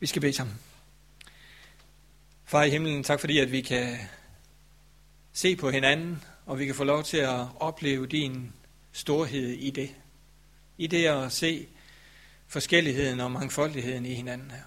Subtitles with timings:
[0.00, 0.56] Vi skal bede sammen.
[2.44, 3.96] Far i himlen, tak fordi at vi kan
[5.32, 8.52] se på hinanden, og vi kan få lov til at opleve din
[8.92, 9.94] storhed i det.
[10.78, 11.68] I det at se
[12.46, 14.62] forskelligheden og mangfoldigheden i hinanden her.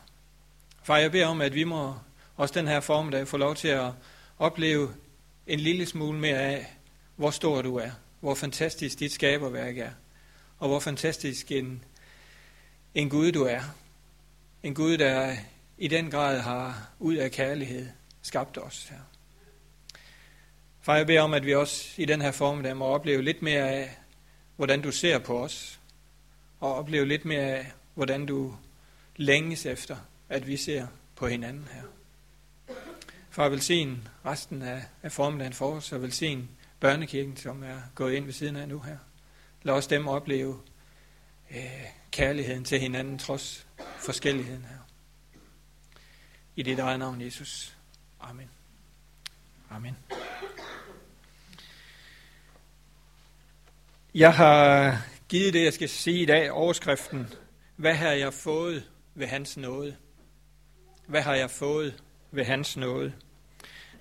[0.83, 1.95] Far, jeg beder om, at vi må
[2.35, 3.91] også den her formiddag få lov til at
[4.39, 4.93] opleve
[5.47, 6.77] en lille smule mere af,
[7.15, 9.91] hvor stor du er, hvor fantastisk dit skaberværk er,
[10.59, 11.83] og hvor fantastisk en,
[12.95, 13.61] en Gud du er.
[14.63, 15.35] En Gud, der
[15.77, 17.89] i den grad har ud af kærlighed
[18.21, 18.99] skabt os her.
[20.81, 23.41] Far, jeg beder om, at vi også i den her form der må opleve lidt
[23.41, 23.97] mere af,
[24.55, 25.79] hvordan du ser på os,
[26.59, 28.55] og opleve lidt mere af, hvordan du
[29.15, 29.95] længes efter,
[30.29, 31.83] at vi ser på hinanden her.
[33.29, 38.25] Far, velsign resten af, af formiddagen for os, og velsign børnekirken, som er gået ind
[38.25, 38.97] ved siden af nu her.
[39.63, 40.59] Lad os dem opleve
[41.51, 43.67] øh, kærligheden til hinanden, trods
[44.01, 44.77] forskelligheden her.
[46.55, 47.77] I dit eget navn, Jesus.
[48.19, 48.49] Amen.
[49.69, 49.97] Amen.
[54.13, 54.97] Jeg har
[55.29, 57.33] givet det, jeg skal sige i dag, overskriften.
[57.75, 59.95] Hvad har jeg fået ved hans nåde?
[61.07, 63.13] Hvad har jeg fået ved hans nåde?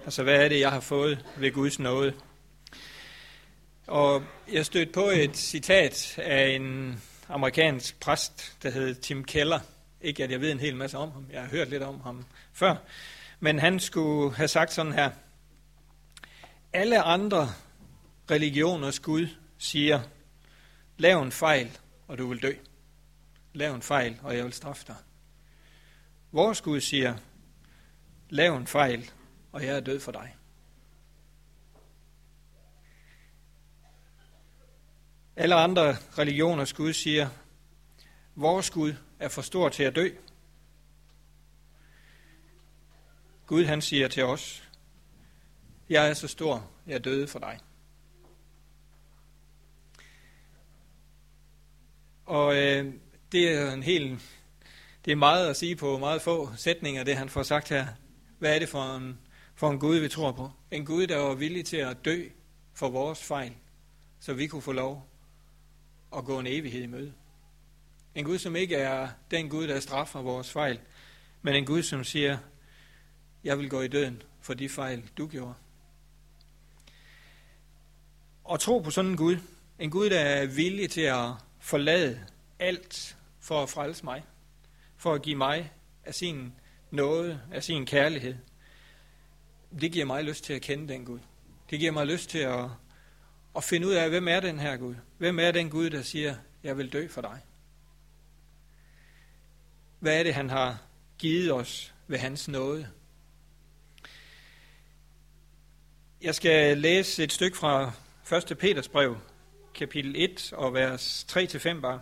[0.05, 2.14] Altså, hvad er det, jeg har fået ved Guds nåde?
[3.86, 4.22] Og
[4.53, 9.60] jeg stødte på et citat af en amerikansk præst, der hed Tim Keller.
[10.01, 12.25] Ikke at jeg ved en hel masse om ham, jeg har hørt lidt om ham
[12.53, 12.77] før.
[13.41, 15.11] Men han skulle have sagt sådan her.
[16.73, 17.48] Alle andre
[18.31, 19.28] religioners Gud
[19.59, 20.01] siger,
[20.98, 21.78] lav en fejl,
[22.09, 22.53] og du vil dø.
[23.53, 24.97] Lav en fejl, og jeg vil straffe dig.
[26.33, 27.17] Vores Gud siger,
[28.28, 29.11] lav en fejl,
[29.53, 30.37] og jeg er død for dig.
[35.37, 37.28] Alle andre religioners Gud siger,
[38.34, 40.08] vores Gud er for stor til at dø.
[43.46, 44.68] Gud han siger til os,
[45.88, 47.58] jeg er så stor, jeg døde for dig.
[52.26, 52.94] Og øh,
[53.32, 54.20] det er en hel,
[55.04, 57.86] det er meget at sige på meget få sætninger, det han får sagt her.
[58.38, 59.19] Hvad er det for en,
[59.54, 60.50] for en Gud, vi tror på?
[60.70, 62.28] En Gud, der var villig til at dø
[62.75, 63.54] for vores fejl,
[64.20, 65.09] så vi kunne få lov
[66.16, 67.12] at gå en evighed i møde.
[68.15, 70.81] En Gud, som ikke er den Gud, der straffer vores fejl,
[71.43, 72.38] men en Gud, som siger,
[73.44, 75.54] jeg vil gå i døden for de fejl, du gjorde.
[78.44, 79.37] Og tro på sådan en Gud,
[79.78, 82.21] en Gud, der er villig til at forlade
[82.59, 84.25] alt for at frelse mig,
[84.97, 85.72] for at give mig
[86.04, 86.53] af sin
[86.91, 88.37] nåde, af sin kærlighed.
[89.81, 91.19] Det giver mig lyst til at kende den Gud.
[91.71, 92.65] Det giver mig lyst til at,
[93.56, 94.94] at finde ud af, hvem er den her Gud?
[95.19, 97.41] Hvem er den Gud, der siger, jeg vil dø for dig?
[100.00, 100.78] Hvad er det, han har
[101.19, 102.88] givet os ved hans nåde?
[106.22, 107.93] Jeg skal læse et stykke fra
[108.50, 108.59] 1.
[108.59, 109.16] Peters brev,
[109.75, 112.00] kapitel 1 og vers 3-5 bare.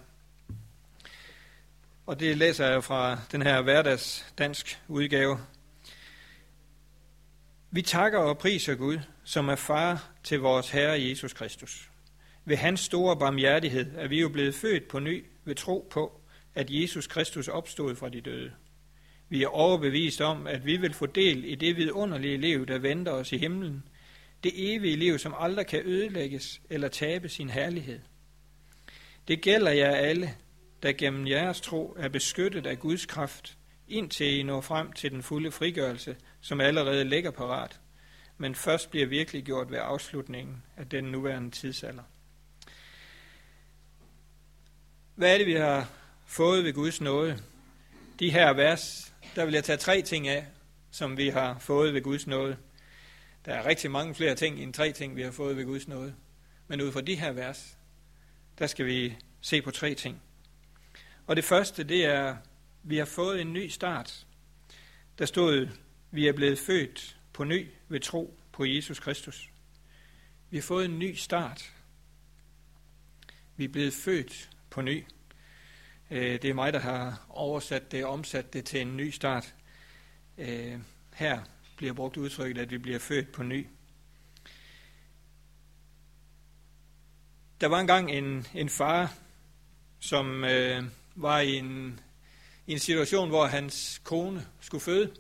[2.07, 5.39] Og det læser jeg fra den her hverdags dansk udgave.
[7.71, 11.91] Vi takker og priser Gud, som er far til vores Herre Jesus Kristus.
[12.45, 16.18] Ved hans store barmhjertighed er vi jo blevet født på ny ved tro på,
[16.59, 18.53] at Jesus Kristus opstod fra de døde.
[19.29, 23.13] Vi er overbevist om, at vi vil få del i det vidunderlige liv, der venter
[23.13, 23.83] os i himlen,
[24.45, 28.01] det evige liv, som aldrig kan ødelægges eller tabe sin herlighed.
[29.29, 30.35] Det gælder jer alle,
[30.83, 33.59] der gennem jeres tro er beskyttet af Guds kraft,
[33.89, 37.81] indtil I når frem til den fulde frigørelse, som allerede ligger parat,
[38.39, 42.03] men først bliver virkelig gjort ved afslutningen af den nuværende tidsalder.
[45.15, 45.98] Hvad er det, vi har
[46.29, 47.43] fået ved Guds nåde?
[48.19, 50.47] De her vers, der vil jeg tage tre ting af,
[50.91, 52.57] som vi har fået ved Guds nåde.
[53.45, 56.15] Der er rigtig mange flere ting end tre ting, vi har fået ved Guds nåde.
[56.67, 57.79] Men ud fra de her vers,
[58.59, 60.23] der skal vi se på tre ting.
[61.27, 62.37] Og det første, det er,
[62.83, 64.27] vi har fået en ny start.
[65.19, 65.69] Der stod,
[66.11, 69.51] vi er blevet født på ny ved tro på Jesus Kristus.
[70.51, 71.73] Vi har fået en ny start.
[73.57, 75.05] Vi er blevet født på ny.
[76.11, 79.55] Øh, det er mig, der har oversat det og omsat det til en ny start.
[80.39, 80.79] Øh,
[81.15, 81.41] her
[81.77, 83.67] bliver brugt udtrykket, at vi bliver født på ny.
[87.61, 89.15] Der var engang en, en far,
[90.01, 90.83] som øh,
[91.15, 92.01] var i en,
[92.67, 95.13] i en situation, hvor hans kone skulle føde.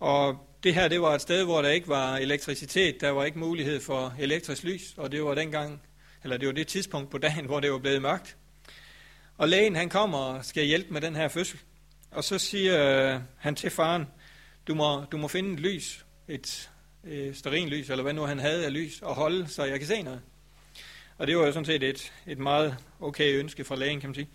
[0.00, 3.38] Og det her, det var et sted, hvor der ikke var elektricitet, der var ikke
[3.38, 5.82] mulighed for elektrisk lys, og det var dengang,
[6.22, 8.36] eller det var det tidspunkt på dagen, hvor det var blevet mørkt.
[9.38, 11.58] Og lægen han kommer og skal hjælpe med den her fødsel.
[12.10, 14.06] og så siger øh, han til faren,
[14.68, 16.70] du må, du må finde et lys, et
[17.04, 20.02] øh, sterinlys, eller hvad nu han havde af lys, og holde, så jeg kan se
[20.02, 20.20] noget.
[21.18, 24.14] Og det var jo sådan set et, et meget okay ønske fra lægen, kan man
[24.14, 24.28] sige.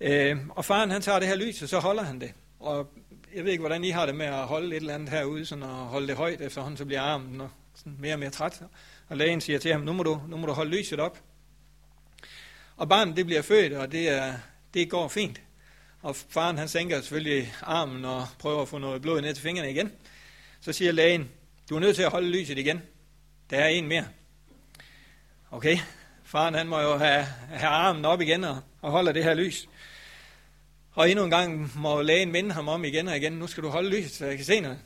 [0.00, 2.32] Øh, og faren han tager det her lys, og så holder han det.
[2.60, 2.92] Og
[3.34, 5.64] jeg ved ikke, hvordan I har det med at holde et eller andet herude, sådan
[5.64, 8.62] at holde det højt, efterhånden så bliver armen og sådan mere og mere træt.
[9.08, 11.18] Og lægen siger til ham, nu må du, nu må du holde lyset op.
[12.80, 14.34] Og barnet det bliver født, og det, er,
[14.74, 15.40] det går fint.
[16.02, 19.70] Og faren han sænker selvfølgelig armen og prøver at få noget blod ned til fingrene
[19.70, 19.92] igen.
[20.60, 21.30] Så siger lægen,
[21.70, 22.82] du er nødt til at holde lyset igen.
[23.50, 24.06] Der er en mere.
[25.50, 25.78] Okay,
[26.24, 29.68] faren han må jo have, have armen op igen og, og holder det her lys.
[30.92, 33.68] Og endnu en gang må lægen minde ham om igen og igen, nu skal du
[33.68, 34.78] holde lyset, så jeg kan se noget.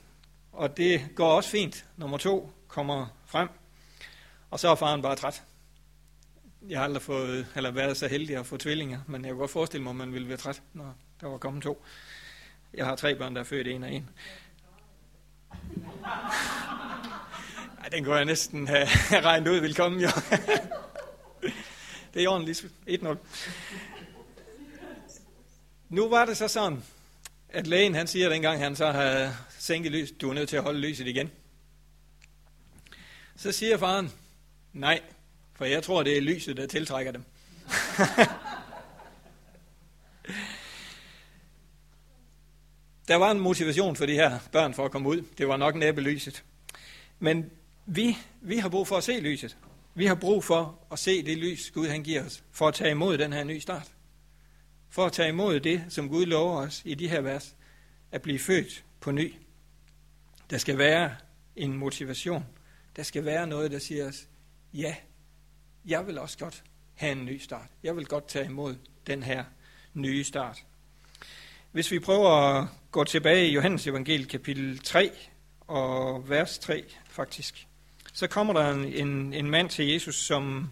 [0.53, 1.85] Og det går også fint.
[1.97, 3.49] Nummer to kommer frem.
[4.51, 5.43] Og så er faren bare træt.
[6.69, 9.51] Jeg har aldrig fået, eller været så heldig at få tvillinger, men jeg kan godt
[9.51, 11.85] forestille mig, at man ville være træt, når der var kommet to.
[12.75, 14.11] Jeg har tre børn, der er født en og en.
[17.83, 18.87] Ej, den kunne jeg næsten have
[19.29, 20.09] regnet ud komme, jo.
[22.15, 23.17] det er ordentligt 1-0.
[25.89, 26.85] Nu var det så sådan,
[27.49, 30.63] at lægen han siger dengang, han så havde sænket lys, du er nødt til at
[30.63, 31.31] holde lyset igen.
[33.37, 34.13] Så siger faren,
[34.73, 35.01] nej,
[35.55, 37.25] for jeg tror, det er lyset, der tiltrækker dem.
[43.09, 45.23] der var en motivation for de her børn for at komme ud.
[45.39, 46.45] Det var nok næppe lyset.
[47.19, 47.51] Men
[47.87, 49.57] vi, vi har brug for at se lyset.
[49.95, 52.91] Vi har brug for at se det lys, Gud han giver os, for at tage
[52.91, 53.91] imod den her nye start.
[54.91, 57.57] For at tage imod det, som Gud lover os i de her vers,
[58.13, 59.35] at blive født på ny.
[60.51, 61.17] Der skal være
[61.57, 62.45] en motivation.
[62.97, 64.29] Der skal være noget, der siger os,
[64.73, 64.95] ja,
[65.87, 66.63] jeg vil også godt
[66.95, 67.69] have en ny start.
[67.83, 68.77] Jeg vil godt tage imod
[69.07, 69.45] den her
[69.95, 70.65] nye start.
[71.73, 75.11] Hvis vi prøver at gå tilbage i Johannes evangeliet kapitel 3
[75.61, 77.67] og vers 3 faktisk,
[78.13, 80.71] så kommer der en, en, en mand til Jesus, som,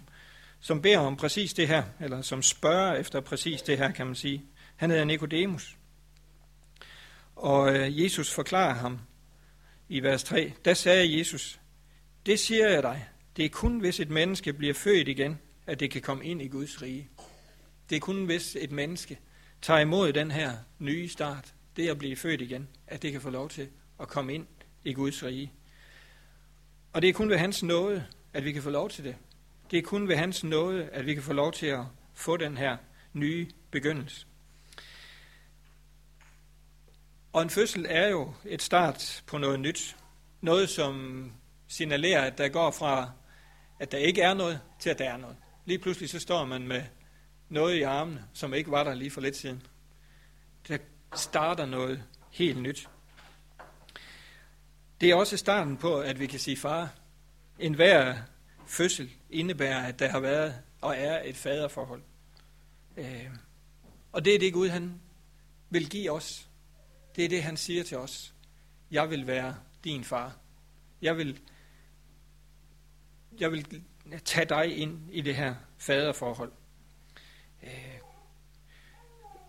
[0.61, 4.15] som beder om præcis det her, eller som spørger efter præcis det her, kan man
[4.15, 4.43] sige.
[4.77, 5.77] Han hedder Nikodemus.
[7.37, 8.99] Og øh, Jesus forklarer ham
[9.89, 10.53] i vers 3.
[10.65, 11.61] Der sagde Jesus,
[12.27, 15.91] det siger jeg dig, det er kun hvis et menneske bliver født igen, at det
[15.91, 17.09] kan komme ind i Guds rige.
[17.91, 19.19] Det er kun hvis et menneske
[19.63, 23.31] tager imod den her nye start, det at blive født igen, at det kan få
[23.31, 23.69] lov til
[24.01, 24.47] at komme ind
[24.85, 25.53] i Guds rige.
[26.93, 29.17] Og det er kun ved hans nåde, at vi kan få lov til det.
[29.71, 31.85] Det er kun ved hans nåde, at vi kan få lov til at
[32.15, 32.77] få den her
[33.13, 34.27] nye begyndelse.
[37.33, 39.97] Og en fødsel er jo et start på noget nyt.
[40.41, 41.33] Noget, som
[41.69, 43.11] signalerer, at der går fra,
[43.83, 45.37] at der ikke er noget, til at der er noget.
[45.65, 46.83] Lige pludselig så står man med
[47.49, 49.63] noget i armene, som ikke var der lige for lidt siden.
[50.69, 50.79] Der
[51.15, 52.89] starter noget helt nyt.
[55.01, 56.95] Det er også starten på, at vi kan sige far.
[57.59, 58.17] En hver
[58.67, 62.03] fødsel indebærer, at der har været og er et faderforhold.
[62.97, 63.31] Øh,
[64.13, 65.01] og det er det Gud, han
[65.71, 66.49] vil give os.
[67.17, 68.35] Det er det, han siger til os.
[68.91, 70.37] Jeg vil være din far.
[71.03, 71.41] Jeg vil,
[73.41, 73.83] jeg vil
[74.25, 76.53] tage dig ind i det her faderforhold.
[77.63, 77.99] Øh,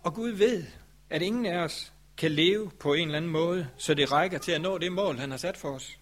[0.03, 0.65] og Gud ved,
[1.09, 4.52] at ingen af os kan leve på en eller anden måde, så det rækker til
[4.52, 5.99] at nå det mål, han har sat for os.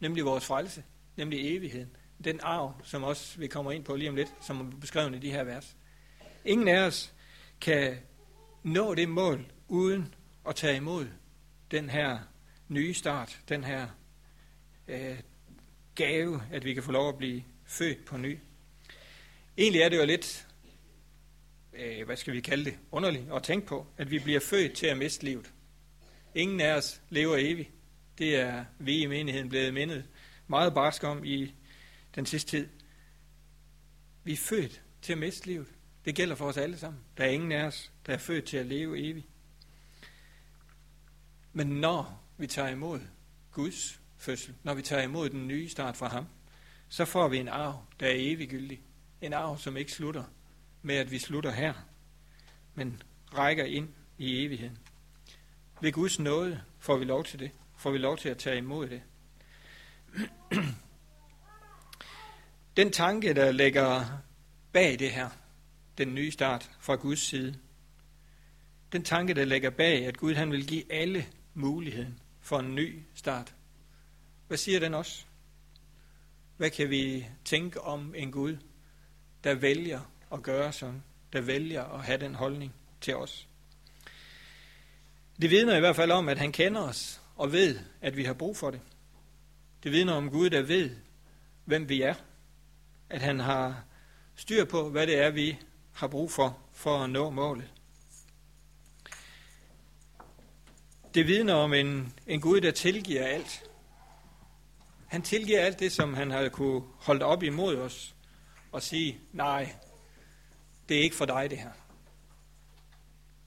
[0.00, 0.84] Nemlig vores frelse,
[1.16, 1.96] nemlig evigheden.
[2.24, 5.18] Den arv, som også vi kommer ind på lige om lidt, som er beskrevet i
[5.18, 5.76] de her vers.
[6.44, 7.14] Ingen af os
[7.60, 7.98] kan
[8.62, 10.14] nå det mål, uden
[10.48, 11.06] at tage imod
[11.70, 12.18] den her
[12.68, 13.88] nye start, den her
[14.88, 15.18] øh,
[15.98, 18.38] gave, at vi kan få lov at blive født på ny.
[19.56, 20.46] Egentlig er det jo lidt
[21.72, 24.86] øh, hvad skal vi kalde det, underligt at tænke på, at vi bliver født til
[24.86, 25.52] at miste livet.
[26.34, 27.70] Ingen af os lever evigt.
[28.18, 30.04] Det er vi i menigheden blevet mindet
[30.46, 31.54] meget barsk om i
[32.14, 32.68] den sidste tid.
[34.24, 35.66] Vi er født til at miste livet.
[36.04, 37.02] Det gælder for os alle sammen.
[37.16, 39.26] Der er ingen af os, der er født til at leve evigt.
[41.52, 43.00] Men når vi tager imod
[43.52, 46.26] Guds fødsel, når vi tager imod den nye start fra ham,
[46.88, 48.82] så får vi en arv, der er eviggyldig.
[49.20, 50.24] En arv, som ikke slutter
[50.82, 51.74] med, at vi slutter her,
[52.74, 53.02] men
[53.34, 54.78] rækker ind i evigheden.
[55.80, 57.50] Ved Guds nåde får vi lov til det.
[57.76, 59.02] Får vi lov til at tage imod det.
[62.76, 64.04] Den tanke, der ligger
[64.72, 65.30] bag det her,
[65.98, 67.58] den nye start fra Guds side,
[68.92, 73.02] den tanke, der ligger bag, at Gud han vil give alle muligheden for en ny
[73.14, 73.54] start.
[74.48, 75.26] Hvad siger den os?
[76.56, 78.56] Hvad kan vi tænke om en Gud,
[79.44, 80.00] der vælger
[80.32, 81.02] at gøre sådan,
[81.32, 83.48] der vælger at have den holdning til os.
[85.40, 88.32] Det vidner i hvert fald om, at han kender os og ved, at vi har
[88.32, 88.80] brug for det.
[89.82, 90.96] Det vidner om Gud, der ved,
[91.64, 92.14] hvem vi er.
[93.10, 93.84] At han har
[94.36, 95.58] styr på, hvad det er, vi
[95.92, 97.72] har brug for, for at nå målet.
[101.14, 103.64] Det vidner om en, en Gud, der tilgiver alt.
[105.08, 108.14] Han tilgiver alt det, som han har kunne holde op imod os
[108.72, 109.74] og sige, nej,
[110.88, 111.70] det er ikke for dig det her.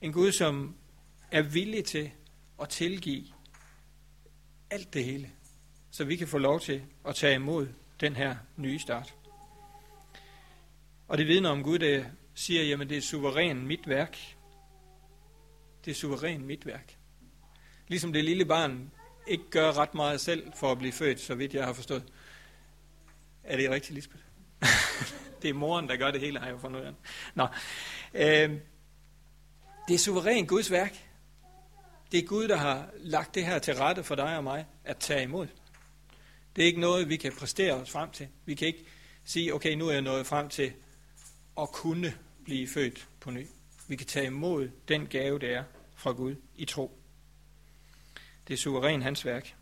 [0.00, 0.76] En Gud, som
[1.30, 2.10] er villig til
[2.62, 3.26] at tilgive
[4.70, 5.30] alt det hele,
[5.90, 7.68] så vi kan få lov til at tage imod
[8.00, 9.14] den her nye start.
[11.08, 12.04] Og det vidner om Gud, der
[12.34, 14.18] siger, jamen det er suveræn mit værk.
[15.84, 16.96] Det er suveræn mit værk.
[17.88, 18.90] Ligesom det lille barn
[19.26, 22.04] ikke gør ret meget selv for at blive født, så vidt jeg har forstået.
[23.44, 24.22] Er det rigtigt, Lisbeth?
[25.42, 26.92] det er moren, der gør det hele, har jeg jo fundet ud af.
[27.34, 27.46] Nå.
[28.14, 28.60] Øh,
[29.88, 31.08] det er suveræn Guds værk.
[32.12, 34.96] Det er Gud, der har lagt det her til rette for dig og mig at
[34.96, 35.46] tage imod.
[36.56, 38.28] Det er ikke noget, vi kan præstere os frem til.
[38.44, 38.84] Vi kan ikke
[39.24, 40.72] sige, okay, nu er jeg nået frem til
[41.60, 42.14] at kunne
[42.44, 43.46] blive født på ny.
[43.88, 45.64] Vi kan tage imod den gave, det er
[45.96, 47.01] fra Gud i tro.
[48.48, 49.54] Det er suveræn hans værk.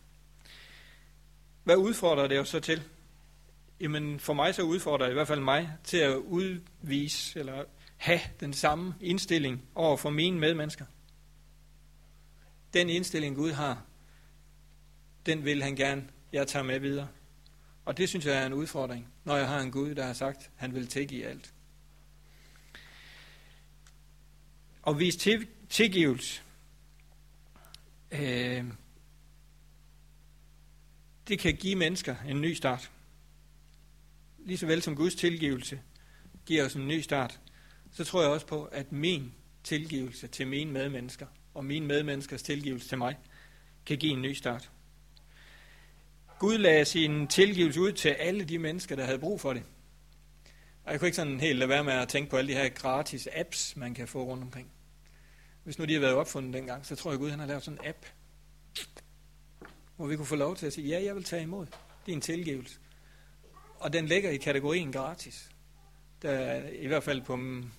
[1.64, 2.82] Hvad udfordrer det os så til?
[3.80, 7.64] Jamen for mig så udfordrer det i hvert fald mig til at udvise eller
[7.96, 10.84] have den samme indstilling over for mine medmennesker.
[12.72, 13.84] Den indstilling Gud har,
[15.26, 17.08] den vil han gerne, jeg tager med videre.
[17.84, 20.50] Og det synes jeg er en udfordring, når jeg har en Gud, der har sagt,
[20.56, 21.54] han vil tilgive alt.
[24.82, 26.42] Og vise tilgivelse,
[28.12, 28.64] øh,
[31.28, 32.90] det kan give mennesker en ny start.
[34.38, 35.80] Lige så vel som Guds tilgivelse
[36.46, 37.40] giver os en ny start,
[37.92, 39.32] så tror jeg også på, at min
[39.64, 43.16] tilgivelse til mine medmennesker og mine medmenneskers tilgivelse til mig
[43.86, 44.70] kan give en ny start.
[46.38, 49.62] Gud lagde sin tilgivelse ud til alle de mennesker, der havde brug for det.
[50.84, 52.68] Og jeg kunne ikke sådan helt lade være med at tænke på alle de her
[52.68, 54.72] gratis apps, man kan få rundt omkring.
[55.64, 57.78] Hvis nu de har været opfundet dengang, så tror jeg, Gud han har lavet sådan
[57.82, 58.06] en app,
[59.96, 61.66] hvor vi kunne få lov til at sige, ja, jeg vil tage imod
[62.06, 62.78] din tilgivelse.
[63.78, 65.50] Og den ligger i kategorien gratis.
[66.22, 67.70] Der er i hvert fald på mm,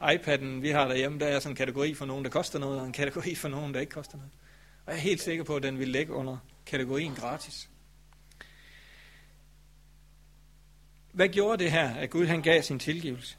[0.00, 2.86] iPad'en, vi har derhjemme, der er sådan en kategori for nogen, der koster noget, og
[2.86, 4.32] en kategori for nogen, der ikke koster noget.
[4.86, 7.70] Og jeg er helt sikker på, at den vil ligge under kategorien gratis.
[11.12, 13.36] Hvad gjorde det her, at Gud han gav sin tilgivelse?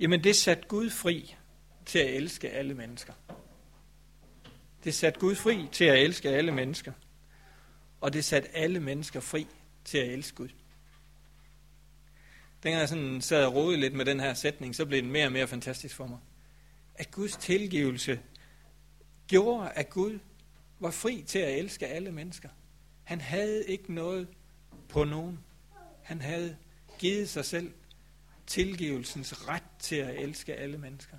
[0.00, 1.36] Jamen det satte Gud fri
[1.86, 3.12] til at elske alle mennesker.
[4.84, 6.92] Det satte Gud fri til at elske alle mennesker.
[8.00, 9.46] Og det satte alle mennesker fri
[9.84, 10.48] til at elske Gud.
[12.62, 15.26] Dengang jeg sådan sad og rodede lidt med den her sætning, så blev den mere
[15.26, 16.18] og mere fantastisk for mig.
[16.94, 18.20] At Guds tilgivelse
[19.28, 20.18] gjorde, at Gud
[20.80, 22.48] var fri til at elske alle mennesker.
[23.04, 24.28] Han havde ikke noget
[24.88, 25.38] på nogen.
[26.02, 26.56] Han havde
[26.98, 27.72] givet sig selv
[28.46, 31.16] tilgivelsens ret til at elske alle mennesker.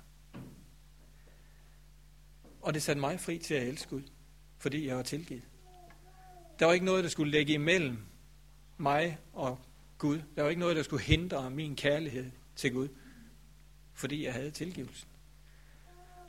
[2.62, 4.02] Og det satte mig fri til at elske Gud,
[4.58, 5.42] fordi jeg var tilgivet.
[6.58, 7.98] Der var ikke noget, der skulle lægge imellem
[8.76, 9.58] mig og
[9.98, 10.20] Gud.
[10.36, 12.88] Der var ikke noget, der skulle hindre min kærlighed til Gud,
[13.94, 15.08] fordi jeg havde tilgivelsen.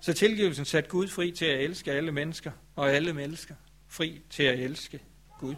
[0.01, 3.55] Så tilgivelsen satte Gud fri til at elske alle mennesker, og alle mennesker
[3.87, 4.99] fri til at elske
[5.39, 5.55] Gud.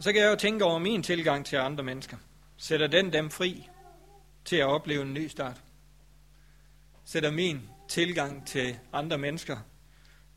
[0.00, 2.16] Så kan jeg jo tænke over min tilgang til andre mennesker.
[2.56, 3.68] Sætter den dem fri
[4.44, 5.62] til at opleve en ny start?
[7.08, 9.56] Sætter min tilgang til andre mennesker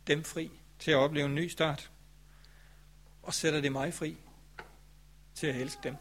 [0.08, 1.92] dem fri til at opleve en ny start?
[3.22, 4.18] Og sætter det mig fri
[5.36, 5.96] til at elske dem?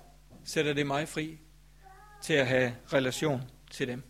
[0.44, 1.38] Sætter det mig fri
[2.22, 4.02] til at have relation til dem?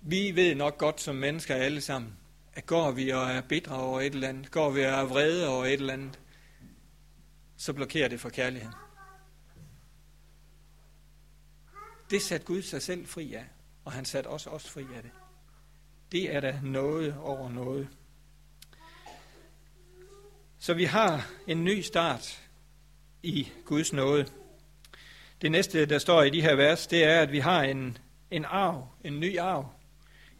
[0.00, 2.16] Vi ved nok godt som mennesker alle sammen,
[2.52, 5.48] at går vi og er bitre over et eller andet, går vi og er vrede
[5.48, 6.20] over et eller andet,
[7.56, 8.74] så blokerer det for kærligheden.
[12.10, 13.44] Det satte Gud sig selv fri af,
[13.84, 15.10] og han satte også os fri af det.
[16.12, 17.88] Det er da noget over noget.
[20.58, 22.42] Så vi har en ny start
[23.22, 24.26] i Guds nåde.
[25.42, 27.98] Det næste, der står i de her vers, det er, at vi har en,
[28.30, 29.72] en arv, en ny arv.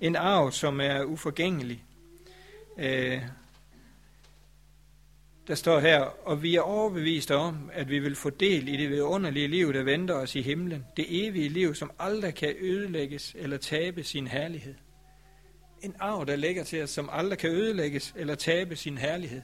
[0.01, 1.85] En arv, som er uforgængelig.
[2.79, 3.23] Øh,
[5.47, 8.91] der står her, og vi er overbevist om, at vi vil få del i det
[8.91, 10.85] vidunderlige liv, der venter os i himlen.
[10.97, 14.75] Det evige liv, som aldrig kan ødelægges eller tabe sin herlighed.
[15.83, 19.43] En arv, der ligger til os, som aldrig kan ødelægges eller tabe sin herlighed.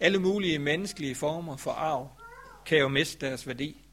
[0.00, 2.10] Alle mulige menneskelige former for arv
[2.66, 3.86] kan jo miste deres værdi.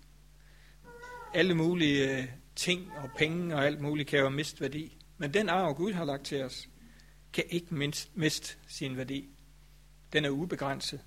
[1.33, 2.25] Alle mulige øh,
[2.55, 4.97] ting og penge og alt muligt kan jo miste værdi.
[5.17, 6.69] Men den arv, Gud har lagt til os,
[7.33, 7.75] kan ikke
[8.15, 9.29] miste sin værdi.
[10.13, 11.01] Den er ubegrænset.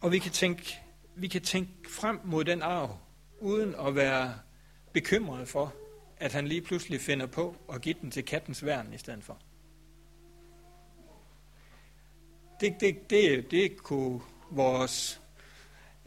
[0.00, 0.78] Og vi kan tænke,
[1.14, 2.98] vi kan tænke frem mod den arv,
[3.40, 4.34] uden at være
[4.92, 5.74] bekymret for,
[6.16, 9.38] at han lige pludselig finder på at give den til kattens værn i stedet for.
[12.60, 14.20] Det, det, det, det kunne
[14.50, 15.20] vores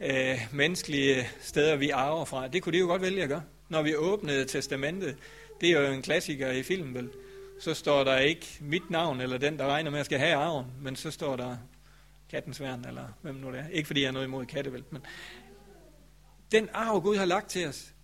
[0.00, 3.42] øh, menneskelige steder, vi arver fra, det kunne de jo godt vælge at gøre.
[3.68, 5.16] Når vi åbnede testamentet,
[5.60, 7.10] det er jo en klassiker i filmen vel,
[7.60, 10.66] så står der ikke mit navn, eller den, der regner med at skal have arven,
[10.80, 11.56] men så står der
[12.30, 13.68] kattens værn, eller hvem nu det er.
[13.68, 15.02] Ikke fordi jeg er noget imod kattevæld, men
[16.52, 17.94] den arv, Gud har lagt til os,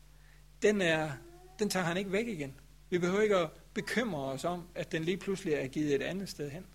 [0.62, 1.10] den, er,
[1.58, 2.54] den tager han ikke væk igen.
[2.90, 6.28] Vi behøver ikke at bekymre os om, at den lige pludselig er givet et andet
[6.28, 6.66] sted hen.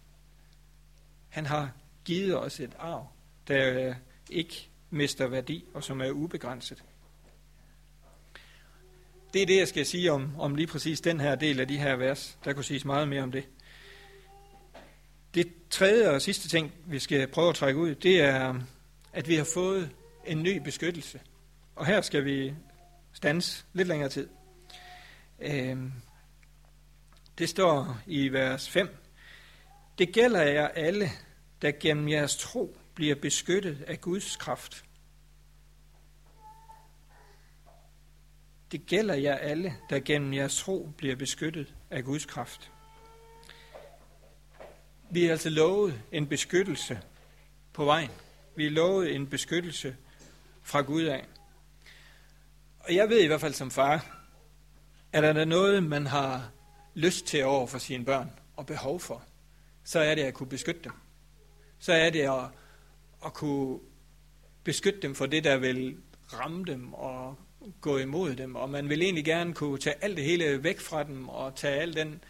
[1.30, 1.72] Han har
[2.06, 3.08] givet os et arv,
[3.48, 3.96] der øh,
[4.30, 6.84] ikke mister værdi, og som er ubegrænset.
[9.38, 11.78] Det er det, jeg skal sige om, om lige præcis den her del af de
[11.78, 12.38] her vers.
[12.46, 13.48] Der kunne siges meget mere om det.
[15.34, 18.62] Det tredje og sidste ting, vi skal prøve at trække ud, det er,
[19.14, 19.90] at vi har fået
[20.26, 21.20] en ny beskyttelse.
[21.76, 22.54] Og her skal vi
[23.14, 24.30] stands lidt længere tid.
[25.40, 25.92] Øhm,
[27.38, 28.90] det står i vers 5.
[29.98, 31.10] Det gælder jer alle,
[31.62, 34.84] der gennem jeres tro bliver beskyttet af Guds kraft.
[38.72, 42.72] Det gælder jer alle, der gennem jeres tro bliver beskyttet af Guds kraft.
[45.12, 47.02] Vi er altså lovet en beskyttelse
[47.74, 48.10] på vejen.
[48.56, 49.96] Vi er lovet en beskyttelse
[50.64, 51.26] fra Gud af.
[52.80, 54.24] Og jeg ved i hvert fald som far,
[55.12, 56.52] at er der noget, man har
[56.94, 59.24] lyst til over for sine børn og behov for,
[59.84, 60.92] så er det at kunne beskytte dem.
[61.80, 62.50] Så er det at,
[63.26, 63.80] at kunne
[64.64, 65.98] beskytte dem for det, der vil
[66.34, 67.36] ramme dem og
[67.82, 68.56] gå imod dem.
[68.56, 71.82] Og man vil egentlig gerne kunne tage alt det hele væk fra dem og tage
[71.82, 72.24] al den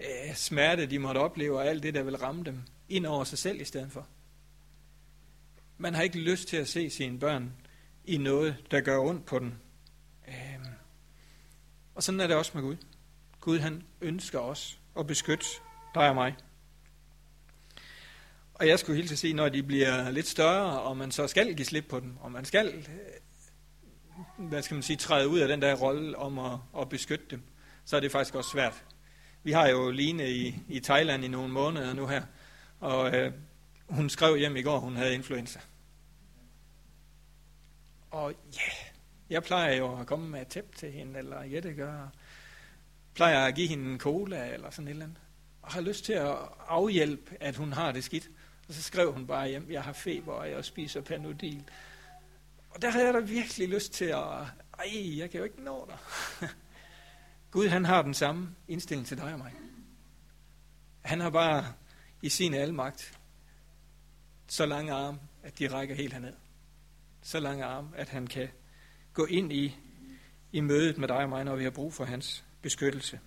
[0.00, 3.38] øh, smerte, de måtte opleve, og alt det, der vil ramme dem, ind over sig
[3.38, 4.06] selv i stedet for.
[5.78, 7.52] Man har ikke lyst til at se sine børn
[8.04, 9.52] i noget, der gør ondt på dem.
[10.28, 10.34] Øh,
[11.94, 12.76] og sådan er det også med Gud.
[13.40, 15.46] Gud han ønsker os at beskytte
[15.94, 16.36] dig og mig.
[18.54, 21.54] Og jeg skulle hilse at sige, når de bliver lidt større, og man så skal
[21.54, 22.84] give slip på dem, og man skal, øh,
[24.36, 27.42] hvad skal man sige, træde ud af den der rolle om at, at beskytte dem,
[27.84, 28.84] så er det faktisk også svært.
[29.42, 32.22] Vi har jo Line i, i Thailand i nogle måneder nu her,
[32.80, 33.32] og øh,
[33.88, 35.60] hun skrev hjem i går, hun havde influenza.
[38.10, 38.92] Og ja, yeah,
[39.30, 42.08] jeg plejer jo at komme med et tæp til hende, eller Jette gør,
[43.14, 45.18] plejer at give hende en cola, eller sådan et eller andet.
[45.62, 46.36] Og har lyst til at
[46.68, 48.30] afhjælpe, at hun har det skidt.
[48.68, 51.64] Og så skrev hun bare hjem, jeg har feber, og jeg spiser panodil.
[52.74, 54.22] Og der havde jeg da virkelig lyst til at,
[54.78, 55.98] ej, jeg kan jo ikke nå dig.
[57.50, 59.52] Gud han har den samme indstilling til dig og mig.
[61.02, 61.72] Han har bare
[62.22, 63.18] i sin almagt
[64.46, 66.34] så lange arme, at de rækker helt herned.
[67.22, 68.48] Så lange arme, at han kan
[69.12, 69.76] gå ind i,
[70.52, 73.20] i mødet med dig og mig, når vi har brug for hans beskyttelse.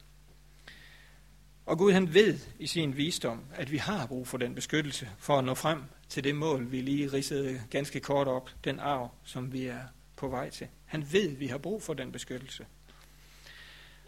[1.65, 5.37] Og Gud han ved i sin visdom, at vi har brug for den beskyttelse, for
[5.37, 9.53] at nå frem til det mål, vi lige ridsede ganske kort op, den arv, som
[9.53, 9.81] vi er
[10.17, 10.67] på vej til.
[10.85, 12.65] Han ved, at vi har brug for den beskyttelse.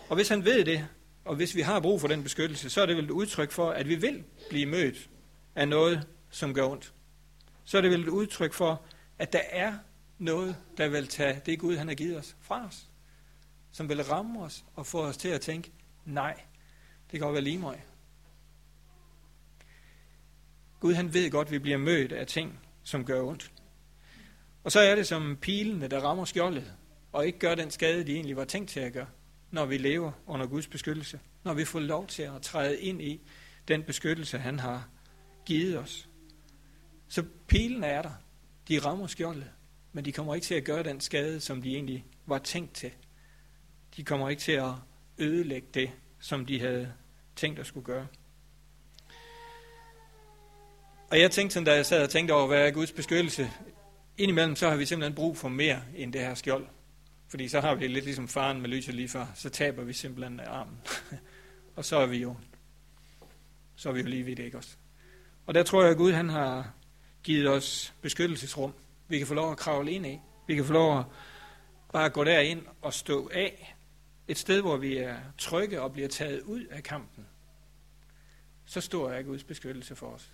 [0.09, 0.87] Og hvis han ved det,
[1.25, 3.69] og hvis vi har brug for den beskyttelse, så er det vel et udtryk for,
[3.71, 5.09] at vi vil blive mødt
[5.55, 6.93] af noget, som gør ondt.
[7.65, 8.81] Så er det vel et udtryk for,
[9.19, 9.73] at der er
[10.17, 12.87] noget, der vil tage det Gud, han har givet os fra os.
[13.71, 15.71] Som vil ramme os og få os til at tænke,
[16.05, 16.41] nej,
[17.11, 17.83] det kan godt være lige mig.
[20.79, 23.51] Gud han ved godt, at vi bliver mødt af ting, som gør ondt.
[24.63, 26.73] Og så er det som pilene, der rammer skjoldet,
[27.11, 29.07] og ikke gør den skade, de egentlig var tænkt til at gøre
[29.51, 31.19] når vi lever under Guds beskyttelse.
[31.43, 33.21] Når vi får lov til at træde ind i
[33.67, 34.89] den beskyttelse, han har
[35.45, 36.09] givet os.
[37.07, 38.11] Så pilen er der.
[38.67, 39.51] De rammer skjoldet,
[39.93, 42.91] men de kommer ikke til at gøre den skade, som de egentlig var tænkt til.
[43.97, 44.71] De kommer ikke til at
[45.17, 46.93] ødelægge det, som de havde
[47.35, 48.07] tænkt at skulle gøre.
[51.11, 53.51] Og jeg tænkte sådan, da jeg sad og tænkte over, hvad er Guds beskyttelse,
[54.17, 56.67] indimellem så har vi simpelthen brug for mere end det her skjold.
[57.27, 59.93] Fordi så har vi det lidt ligesom faren med lyset lige før, så taber vi
[59.93, 60.81] simpelthen armen.
[61.75, 62.35] og så er vi jo,
[63.75, 64.75] så er vi jo lige ved det, ikke også?
[65.45, 66.73] Og der tror jeg, at Gud han har
[67.23, 68.73] givet os beskyttelsesrum.
[69.07, 70.19] Vi kan få lov at kravle ind i.
[70.47, 71.05] Vi kan få lov at
[71.93, 73.76] bare gå derind og stå af.
[74.27, 77.27] Et sted, hvor vi er trygge og bliver taget ud af kampen.
[78.65, 80.31] Så stor er Guds beskyttelse for os.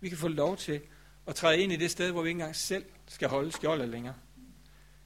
[0.00, 0.80] Vi kan få lov til
[1.26, 4.14] at træde ind i det sted, hvor vi ikke engang selv skal holde skjoldet længere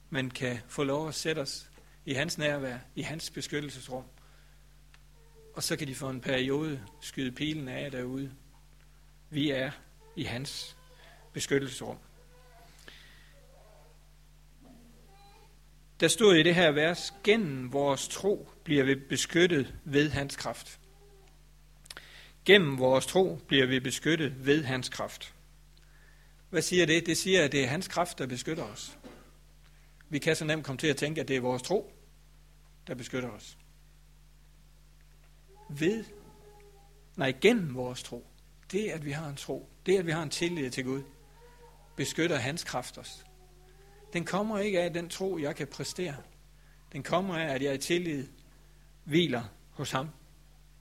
[0.09, 1.69] men kan få lov at sætte os
[2.05, 4.03] i hans nærvær, i hans beskyttelsesrum.
[5.53, 8.31] Og så kan de for en periode skyde pilen af derude.
[9.29, 9.71] Vi er
[10.15, 10.77] i hans
[11.33, 11.97] beskyttelsesrum.
[15.99, 20.79] Der stod i det her vers, gennem vores tro bliver vi beskyttet ved hans kraft.
[22.45, 25.33] Gennem vores tro bliver vi beskyttet ved hans kraft.
[26.49, 27.05] Hvad siger det?
[27.05, 28.97] Det siger, at det er hans kraft, der beskytter os.
[30.09, 31.93] Vi kan så nemt komme til at tænke, at det er vores tro,
[32.87, 33.57] der beskytter os.
[35.69, 36.03] Ved,
[37.17, 38.27] nej, gennem vores tro.
[38.71, 41.03] Det, at vi har en tro, det, at vi har en tillid til Gud,
[41.95, 43.25] beskytter hans kraft os.
[44.13, 46.15] Den kommer ikke af den tro, jeg kan præstere.
[46.91, 48.27] Den kommer af, at jeg i tillid
[49.03, 50.09] hviler hos ham.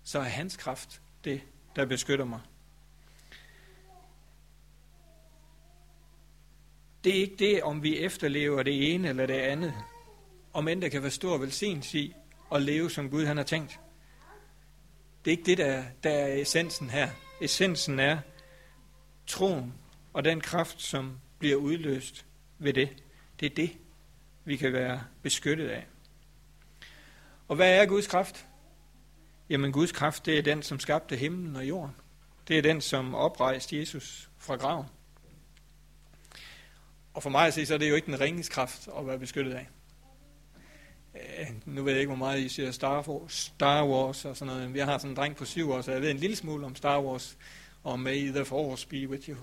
[0.02, 1.40] Så er hans kraft det,
[1.76, 2.40] der beskytter mig.
[7.04, 9.74] Det er ikke det, om vi efterlever det ene eller det andet.
[10.52, 12.14] Om end der kan være stor velsignelse i
[12.52, 13.80] at leve, som Gud han har tænkt.
[15.24, 17.10] Det er ikke det, der, der er essensen her.
[17.40, 18.18] Essensen er
[19.26, 19.74] troen
[20.12, 22.26] og den kraft, som bliver udløst
[22.58, 23.02] ved det.
[23.40, 23.70] Det er det,
[24.44, 25.86] vi kan være beskyttet af.
[27.48, 28.46] Og hvad er Guds kraft?
[29.50, 31.94] Jamen Guds kraft, det er den, som skabte himlen og jorden.
[32.48, 34.86] Det er den, som oprejste Jesus fra graven.
[37.14, 39.18] Og for mig at se, så er det jo ikke den ringes kraft at være
[39.18, 39.68] beskyttet af.
[41.14, 44.54] Øh, nu ved jeg ikke, hvor meget I siger Star Wars, Star Wars og sådan
[44.54, 44.76] noget.
[44.76, 46.76] Jeg har sådan en dreng på syv år, så jeg ved en lille smule om
[46.76, 47.36] Star Wars.
[47.82, 49.36] Og May the Force be with you.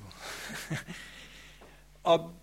[2.03, 2.33] og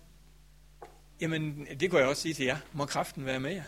[1.23, 2.57] jamen, det kunne jeg også sige til jer.
[2.73, 3.63] Må kraften være med jer.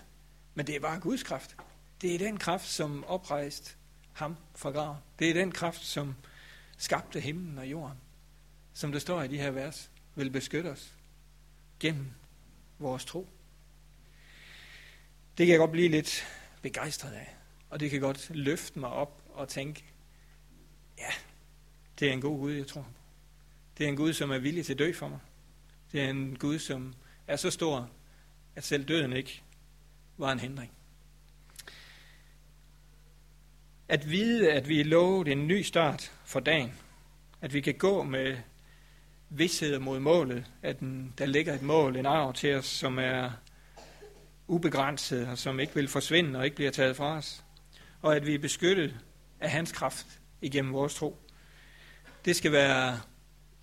[0.56, 1.56] Men det er bare Guds kraft.
[2.02, 3.76] Det er den kraft, som oprejste
[4.14, 4.98] ham fra graven.
[5.20, 6.16] Det er den kraft, som
[6.78, 7.98] skabte himlen og jorden.
[8.74, 10.94] Som der står i de her vers, vil beskytte os
[11.80, 12.08] gennem
[12.80, 13.30] vores tro.
[15.38, 16.28] Det kan jeg godt blive lidt
[16.62, 17.36] begejstret af.
[17.70, 19.84] Og det kan godt løfte mig op og tænke,
[20.98, 21.12] ja,
[22.00, 22.88] det er en god Gud, jeg tror
[23.78, 25.20] Det er en Gud, som er villig til at dø for mig.
[25.92, 26.94] Det er en Gud, som
[27.28, 27.90] er så stor,
[28.56, 29.44] at selv døden ikke
[30.18, 30.72] var en hindring.
[33.88, 36.74] At vide, at vi er lovet en ny start for dagen.
[37.42, 38.38] At vi kan gå med
[39.30, 40.46] vidshed mod målet.
[40.62, 40.80] At
[41.18, 43.32] der ligger et mål, en arv til os, som er
[44.48, 47.44] ubegrænset og som ikke vil forsvinde og ikke bliver taget fra os.
[48.02, 48.96] Og at vi er beskyttet
[49.40, 51.18] af hans kraft igennem vores tro.
[52.26, 52.92] Det skal være,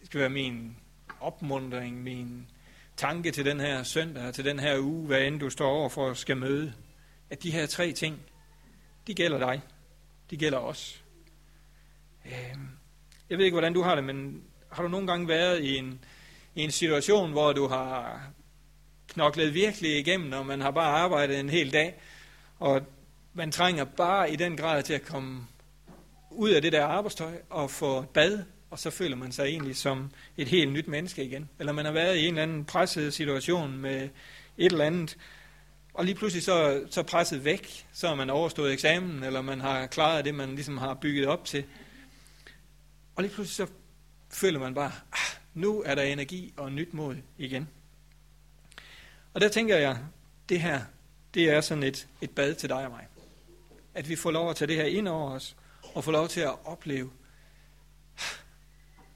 [0.01, 0.77] det skal være min
[1.20, 2.46] opmundring, min
[3.02, 6.10] tanke til den her søndag, til den her uge, hvad end du står over for
[6.10, 6.72] at skal møde.
[7.30, 8.22] At de her tre ting,
[9.06, 9.60] de gælder dig.
[10.30, 11.04] De gælder os.
[12.26, 12.68] Øhm,
[13.30, 16.04] jeg ved ikke, hvordan du har det, men har du nogle gange været i en,
[16.54, 18.22] i en situation, hvor du har
[19.08, 22.00] knoklet virkelig igennem, når man har bare arbejdet en hel dag,
[22.58, 22.82] og
[23.34, 25.46] man trænger bare i den grad til at komme
[26.30, 30.11] ud af det der arbejdstøj og få bad, og så føler man sig egentlig som
[30.37, 31.48] et helt nyt menneske igen.
[31.58, 34.08] Eller man har været i en eller anden presset situation med
[34.58, 35.16] et eller andet,
[35.94, 39.87] og lige pludselig så, så presset væk, så har man overstået eksamen, eller man har
[39.87, 41.64] klaret det, man ligesom har bygget op til.
[43.16, 43.72] Og lige pludselig så
[44.30, 47.68] føler man bare, ah, nu er der energi og nyt mod igen.
[49.35, 49.98] Og der tænker jeg,
[50.48, 50.80] det her,
[51.35, 53.06] det er sådan et, et bad til dig og mig.
[53.94, 55.56] At vi får lov at tage det her ind over os,
[55.94, 57.11] og få lov til at opleve,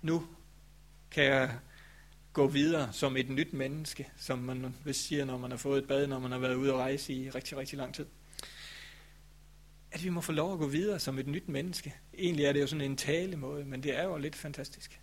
[0.06, 0.26] nu
[1.10, 1.58] kan jeg
[2.32, 5.88] gå videre som et nyt menneske, som man vil sige, når man har fået et
[5.88, 8.06] bad, når man har været ude at rejse i rigtig, rigtig lang tid.
[9.90, 11.94] At vi må få lov at gå videre som et nyt menneske.
[12.18, 15.00] Egentlig er det jo sådan en talemåde, men det er jo lidt fantastisk.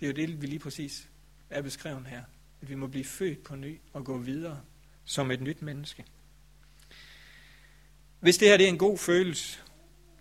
[0.00, 1.08] Det er jo det, vi lige præcis
[1.50, 2.22] er beskrevet her.
[2.60, 4.60] At vi må blive født på ny og gå videre
[5.04, 6.04] som et nyt menneske.
[8.20, 9.60] Hvis det her det er en god følelse,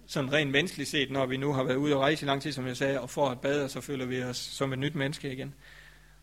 [0.07, 2.51] sådan rent menneskeligt set, når vi nu har været ude og rejse i lang tid,
[2.51, 4.95] som jeg sagde, og får et bad, og så føler vi os som et nyt
[4.95, 5.53] menneske igen.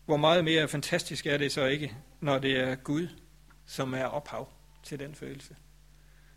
[0.05, 3.07] Hvor meget mere fantastisk er det så ikke, når det er Gud,
[3.65, 4.49] som er ophav
[4.83, 5.55] til den følelse.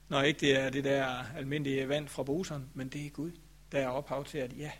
[0.08, 1.06] Når ikke det er det der
[1.36, 3.32] almindelige vand fra bruseren, men det er Gud,
[3.72, 4.70] der er ophav til, at ja,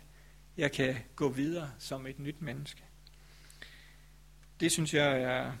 [0.57, 2.83] jeg kan gå videre som et nyt menneske.
[4.59, 5.53] Det synes jeg er,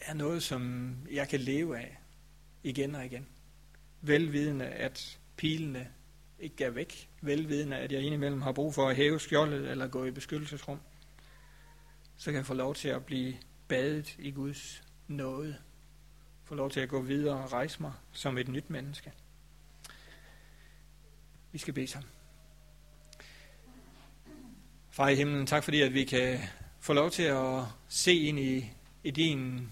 [0.00, 1.98] er noget, som jeg kan leve af
[2.62, 3.26] igen og igen.
[4.00, 5.88] Velvidende, at pilene
[6.38, 7.08] ikke er væk.
[7.20, 10.80] Velvidende, at jeg indimellem har brug for at hæve skjoldet eller gå i beskyttelsesrum.
[12.16, 13.34] Så kan jeg få lov til at blive
[13.68, 15.56] badet i Guds nåde.
[16.44, 19.12] Få lov til at gå videre og rejse mig som et nyt menneske.
[21.52, 22.10] Vi skal bede sammen.
[24.90, 26.38] Far i himlen, tak fordi at vi kan
[26.80, 28.70] få lov til at se ind i,
[29.04, 29.70] i din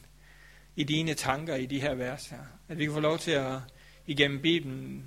[0.76, 2.38] i dine tanker i de her vers her.
[2.68, 3.60] At vi kan få lov til at
[4.06, 5.06] igennem Bibelen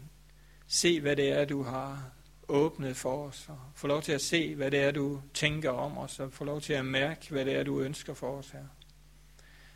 [0.68, 2.12] se, hvad det er, du har
[2.48, 5.98] åbnet for os, og få lov til at se, hvad det er, du tænker om
[5.98, 8.66] os, og få lov til at mærke, hvad det er, du ønsker for os her.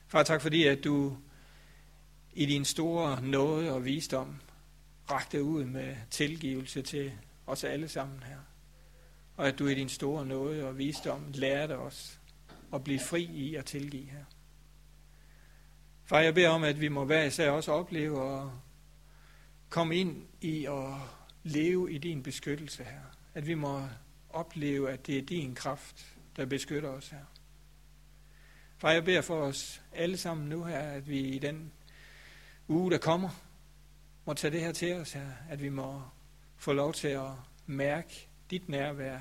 [0.07, 1.17] Far, tak fordi, at du
[2.33, 4.35] i din store nåde og visdom
[5.11, 7.11] rakte ud med tilgivelse til
[7.47, 8.37] os alle sammen her.
[9.37, 12.19] Og at du i din store nåde og visdom lærte os
[12.73, 14.25] at blive fri i at tilgive her.
[16.03, 18.51] Far, jeg beder om, at vi må hver især også opleve og
[19.71, 21.01] Kom ind i og
[21.43, 23.01] leve i din beskyttelse her.
[23.33, 23.87] At vi må
[24.29, 27.25] opleve, at det er din kraft, der beskytter os her.
[28.77, 31.71] Far, jeg beder for os alle sammen nu her, at vi i den
[32.67, 33.29] uge, der kommer,
[34.25, 35.31] må tage det her til os her.
[35.49, 36.01] At vi må
[36.57, 37.31] få lov til at
[37.65, 39.19] mærke dit nærvær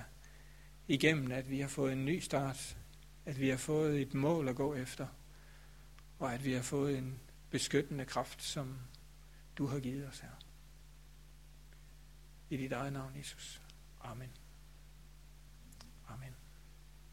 [0.88, 2.76] igennem, at vi har fået en ny start,
[3.26, 5.06] at vi har fået et mål at gå efter,
[6.18, 7.18] og at vi har fået en
[7.50, 8.76] beskyttende kraft, som
[9.58, 10.30] du har givet os her.
[12.50, 13.62] I dit eget navn, Jesus.
[14.00, 14.39] Amen.